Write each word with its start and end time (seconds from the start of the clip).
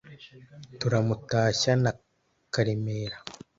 turamutashya 0.79 1.73
na 1.83 1.91
karemera 2.53 3.17